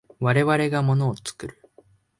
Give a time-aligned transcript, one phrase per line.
[0.19, 1.59] 我々が物を作る。